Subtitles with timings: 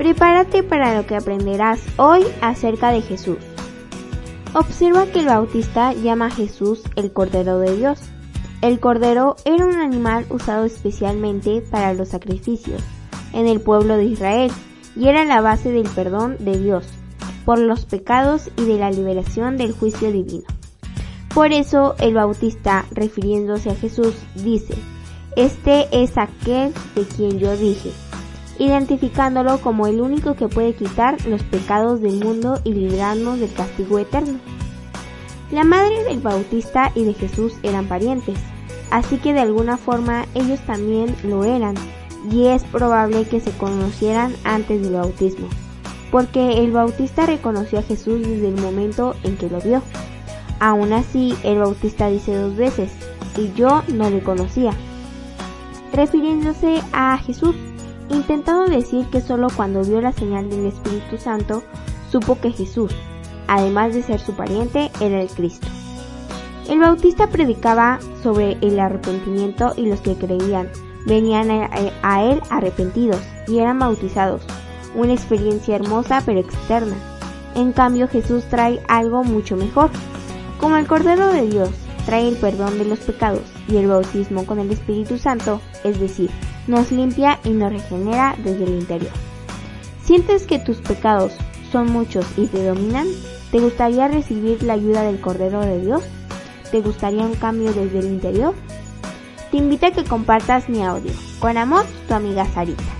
[0.00, 3.36] Prepárate para lo que aprenderás hoy acerca de Jesús.
[4.54, 8.00] Observa que el Bautista llama a Jesús el Cordero de Dios.
[8.62, 12.82] El Cordero era un animal usado especialmente para los sacrificios
[13.34, 14.50] en el pueblo de Israel
[14.96, 16.86] y era la base del perdón de Dios
[17.44, 20.46] por los pecados y de la liberación del juicio divino.
[21.34, 24.76] Por eso el Bautista, refiriéndose a Jesús, dice,
[25.36, 27.90] Este es aquel de quien yo dije,
[28.60, 33.98] identificándolo como el único que puede quitar los pecados del mundo y librarnos del castigo
[33.98, 34.38] eterno.
[35.50, 38.38] La madre del Bautista y de Jesús eran parientes,
[38.90, 41.74] así que de alguna forma ellos también lo eran,
[42.30, 45.48] y es probable que se conocieran antes del bautismo,
[46.12, 49.82] porque el Bautista reconoció a Jesús desde el momento en que lo vio.
[50.60, 52.92] Aún así, el Bautista dice dos veces,
[53.38, 54.72] y yo no le conocía,
[55.94, 57.56] refiriéndose a Jesús,
[58.10, 61.62] intentando decir que solo cuando vio la señal del Espíritu Santo
[62.10, 62.92] supo que Jesús,
[63.46, 65.66] además de ser su pariente, era el Cristo.
[66.68, 70.68] El Bautista predicaba sobre el arrepentimiento y los que creían
[71.06, 74.42] venían a él arrepentidos y eran bautizados,
[74.94, 76.96] una experiencia hermosa pero externa.
[77.54, 79.90] En cambio Jesús trae algo mucho mejor,
[80.58, 81.70] como el Cordero de Dios
[82.06, 86.30] trae el perdón de los pecados y el bautismo con el Espíritu Santo, es decir,
[86.70, 89.12] nos limpia y nos regenera desde el interior.
[90.02, 91.32] ¿Sientes que tus pecados
[91.70, 93.08] son muchos y te dominan?
[93.50, 96.02] ¿Te gustaría recibir la ayuda del Cordero de Dios?
[96.70, 98.54] ¿Te gustaría un cambio desde el interior?
[99.50, 101.12] Te invito a que compartas mi audio.
[101.40, 102.99] Con amor, tu amiga Sarita.